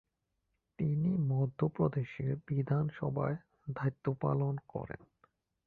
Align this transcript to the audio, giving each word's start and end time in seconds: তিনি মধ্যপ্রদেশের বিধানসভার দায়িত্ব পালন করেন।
তিনি 0.79 1.09
মধ্যপ্রদেশের 1.27 2.35
বিধানসভার 2.47 3.31
দায়িত্ব 3.67 4.05
পালন 4.21 4.53
করেন। 4.67 5.01